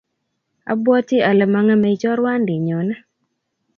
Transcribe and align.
Abwoti 0.71 1.17
ale 1.29 1.45
mang'eme 1.53 1.89
chorwandinyo 2.01 2.77
ni 2.87 2.95